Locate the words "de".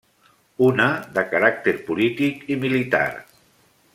1.17-1.25